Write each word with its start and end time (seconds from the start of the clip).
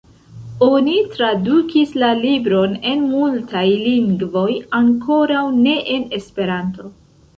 Oni 0.67 0.93
tradukis 1.09 1.91
la 2.03 2.09
libron 2.23 2.73
en 2.93 3.05
multaj 3.11 3.63
lingvoj, 3.85 4.49
ankoraŭ 4.81 5.45
ne 5.61 5.77
en 5.99 6.09
Esperanto. 6.21 6.91